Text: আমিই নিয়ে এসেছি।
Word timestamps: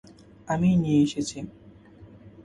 আমিই 0.47 0.75
নিয়ে 0.83 0.99
এসেছি। 1.05 1.37